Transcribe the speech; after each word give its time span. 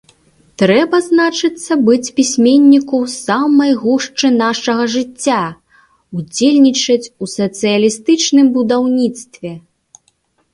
Трэба, 0.59 0.99
значыцца, 1.07 1.73
быць 1.89 2.13
пісьменніку 2.19 2.95
ў 3.03 3.13
самай 3.25 3.71
гушчы 3.81 4.31
нашага 4.39 4.87
жыцця, 4.95 5.43
удзельнічаць 6.21 6.99
у 7.03 7.23
сацыялістычным 7.37 8.47
будаўніцтве. 8.59 9.51